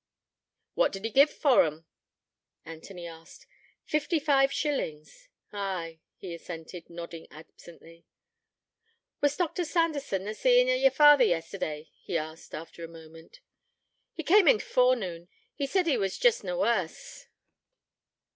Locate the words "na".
10.25-10.33, 16.43-16.57